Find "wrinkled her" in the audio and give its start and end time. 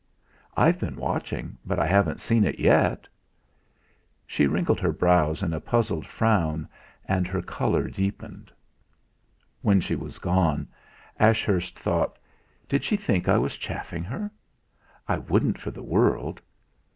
4.47-4.91